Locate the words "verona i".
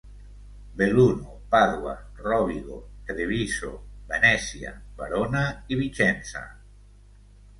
5.03-5.81